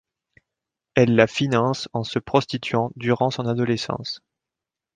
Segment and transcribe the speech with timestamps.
[0.95, 4.19] Elle la finance en se prostituant durant son adolescence.